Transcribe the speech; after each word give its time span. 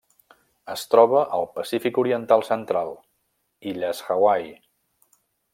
Es 0.75 0.85
troba 0.93 1.19
al 1.39 1.45
Pacífic 1.59 2.01
oriental 2.03 2.45
central: 2.49 2.91
illes 3.73 4.05
Hawaii. 4.09 4.53